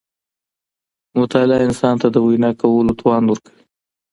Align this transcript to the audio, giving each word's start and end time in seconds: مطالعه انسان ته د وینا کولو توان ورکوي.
مطالعه 1.19 1.61
انسان 1.67 1.95
ته 2.01 2.07
د 2.11 2.17
وینا 2.25 2.51
کولو 2.61 2.93
توان 2.99 3.23
ورکوي. 3.27 3.63